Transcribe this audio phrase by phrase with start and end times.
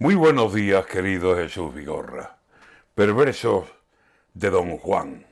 [0.00, 2.38] Muy buenos días, querido Jesús Vigorra.
[2.96, 3.68] Perversos
[4.34, 5.24] de Don Juan.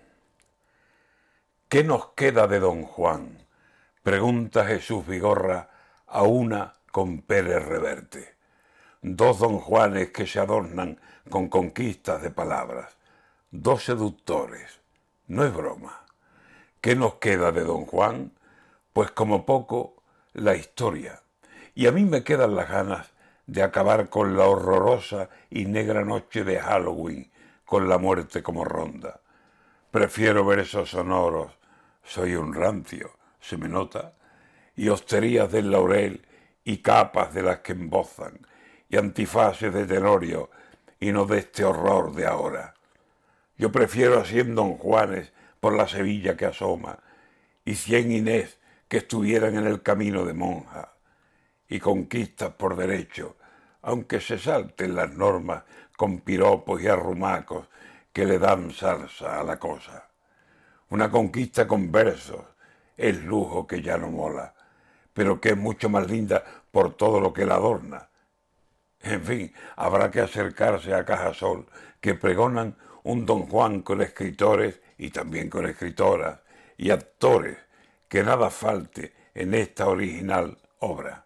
[1.69, 3.45] ¿Qué nos queda de Don Juan?
[4.05, 5.69] Pregunta Jesús Vigorra
[6.07, 8.37] a una con Pérez Reverte.
[9.03, 12.97] Dos Don Juanes que se adornan con conquistas de palabras.
[13.51, 14.79] Dos seductores.
[15.27, 16.07] No es broma.
[16.81, 18.31] ¿Qué nos queda de Don Juan?
[18.93, 20.05] Pues como poco,
[20.35, 21.21] la historia.
[21.75, 23.12] Y a mí me quedan las ganas
[23.53, 27.31] de acabar con la horrorosa y negra noche de Halloween,
[27.67, 29.21] con la muerte como ronda.
[29.91, 31.53] Prefiero versos sonoros,
[32.03, 33.11] soy un rancio,
[33.41, 34.15] se me nota,
[34.75, 36.27] y hosterías del laurel
[36.65, 38.39] y capas de las que embozan,
[38.89, 40.49] y antifaces de tenorio,
[40.99, 42.73] y no de este horror de ahora.
[43.59, 47.01] Yo prefiero a cien don Juanes por la Sevilla que asoma,
[47.67, 50.95] y cien Inés que estuvieran en el camino de monja.
[51.69, 53.37] Y conquistas por derecho,
[53.83, 55.65] aunque se salten las normas
[55.97, 57.67] con piropos y arrumacos
[58.13, 60.09] que le dan salsa a la cosa.
[60.91, 62.45] Una conquista con versos
[62.97, 64.55] es lujo que ya no mola,
[65.13, 68.09] pero que es mucho más linda por todo lo que la adorna.
[69.01, 71.67] En fin, habrá que acercarse a Cajasol,
[72.01, 76.41] que pregonan un don Juan con escritores y también con escritoras
[76.77, 77.59] y actores,
[78.09, 81.25] que nada falte en esta original obra.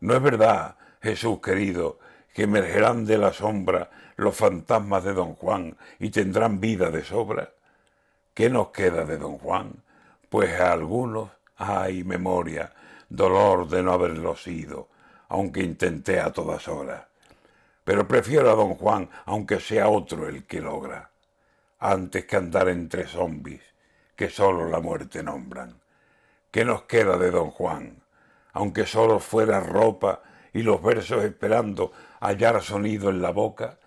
[0.00, 0.76] ¿No es verdad,
[1.06, 1.98] Jesús querido,
[2.34, 7.52] que emergerán de la sombra los fantasmas de don Juan y tendrán vida de sobra?
[8.34, 9.72] ¿Qué nos queda de don Juan?
[10.28, 12.72] Pues a algunos hay memoria,
[13.08, 14.88] dolor de no haberlo sido,
[15.28, 17.04] aunque intenté a todas horas.
[17.84, 21.10] Pero prefiero a don Juan, aunque sea otro el que logra,
[21.78, 23.62] antes que andar entre zombis
[24.16, 25.80] que solo la muerte nombran.
[26.50, 28.02] ¿Qué nos queda de don Juan?
[28.56, 30.22] aunque solo fuera ropa
[30.56, 33.78] y los versos esperando hallar sonido en la boca,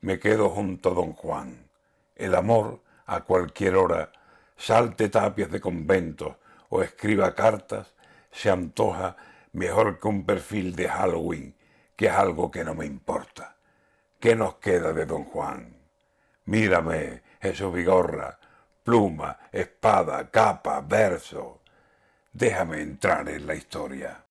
[0.00, 1.68] me quedo junto a don Juan.
[2.16, 4.10] El amor, a cualquier hora,
[4.56, 6.34] salte tapias de conventos
[6.68, 7.94] o escriba cartas,
[8.32, 9.16] se antoja
[9.52, 11.54] mejor que un perfil de Halloween,
[11.94, 13.54] que es algo que no me importa.
[14.18, 15.76] ¿Qué nos queda de don Juan?
[16.46, 18.36] Mírame, Jesús Vigorra,
[18.82, 21.60] pluma, espada, capa, verso
[22.32, 24.20] déjame entrar en la historia.